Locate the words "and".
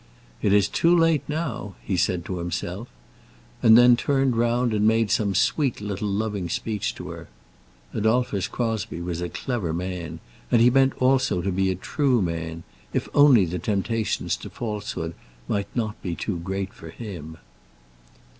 3.61-3.77, 4.73-4.87, 10.49-10.59